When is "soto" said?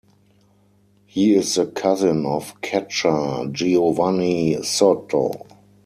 4.65-5.45